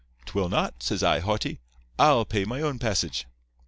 [0.25, 1.59] "'Twill not,' says I, haughty.
[1.99, 3.27] 'I'll pay my own passage.